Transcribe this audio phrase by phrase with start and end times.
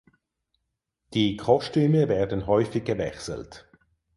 [1.13, 3.69] Die Kostüme werden häufig gewechselt.